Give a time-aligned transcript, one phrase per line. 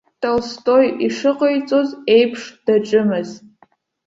[0.21, 3.37] Толстои ишыҟаиҵоз еиԥшдаҿымызт.